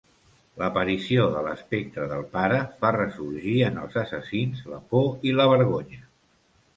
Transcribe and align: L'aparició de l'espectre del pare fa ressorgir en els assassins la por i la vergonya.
L'aparició 0.59 1.25
de 1.33 1.41
l'espectre 1.47 2.07
del 2.13 2.23
pare 2.31 2.57
fa 2.79 2.91
ressorgir 2.95 3.53
en 3.67 3.77
els 3.83 3.99
assassins 4.05 4.65
la 4.71 4.81
por 4.95 5.29
i 5.33 5.35
la 5.41 5.47
vergonya. 5.53 6.01